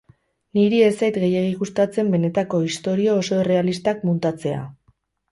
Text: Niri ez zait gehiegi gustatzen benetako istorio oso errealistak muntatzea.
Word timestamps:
Niri 0.59 0.77
ez 0.85 0.93
zait 0.99 1.17
gehiegi 1.23 1.51
gustatzen 1.59 2.09
benetako 2.13 2.61
istorio 2.69 3.17
oso 3.25 3.37
errealistak 3.43 4.01
muntatzea. 4.09 4.63